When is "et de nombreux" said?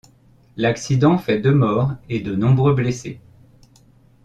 2.09-2.73